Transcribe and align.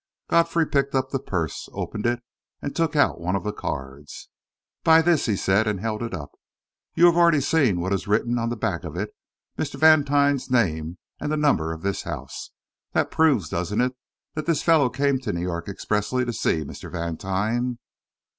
Godfrey 0.31 0.65
picked 0.65 0.95
up 0.95 1.11
the 1.11 1.19
purse, 1.19 1.69
opened 1.73 2.07
it, 2.07 2.23
and 2.59 2.75
took 2.75 2.95
out 2.95 3.21
one 3.21 3.35
of 3.35 3.43
the 3.43 3.53
cards. 3.53 4.29
"By 4.83 5.03
this," 5.03 5.27
he 5.27 5.35
said, 5.35 5.67
and 5.67 5.79
held 5.79 6.01
it 6.01 6.11
up. 6.11 6.31
"You 6.95 7.05
have 7.05 7.15
already 7.15 7.39
seen 7.39 7.79
what 7.79 7.93
is 7.93 8.07
written 8.07 8.39
on 8.39 8.49
the 8.49 8.55
back 8.57 8.83
of 8.83 8.95
it 8.97 9.11
Mr. 9.59 9.75
Vantine's 9.79 10.49
name 10.49 10.97
and 11.19 11.31
the 11.31 11.37
number 11.37 11.71
of 11.71 11.83
this 11.83 12.01
house. 12.01 12.49
That 12.93 13.11
proves, 13.11 13.47
doesn't 13.47 13.79
it, 13.79 13.93
that 14.33 14.47
this 14.47 14.63
fellow 14.63 14.89
came 14.89 15.19
to 15.19 15.33
New 15.33 15.43
York 15.43 15.69
expressly 15.69 16.25
to 16.25 16.33
see 16.33 16.63
Mr. 16.63 16.91
Vantine?" 16.91 17.77